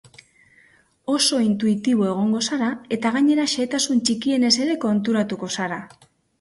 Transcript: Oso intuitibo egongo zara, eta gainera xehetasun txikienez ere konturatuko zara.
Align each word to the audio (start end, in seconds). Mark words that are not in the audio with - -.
Oso 1.15 1.41
intuitibo 1.47 2.07
egongo 2.13 2.41
zara, 2.49 2.71
eta 2.99 3.13
gainera 3.19 3.47
xehetasun 3.55 4.03
txikienez 4.09 4.53
ere 4.67 4.81
konturatuko 4.89 5.55
zara. 5.59 5.83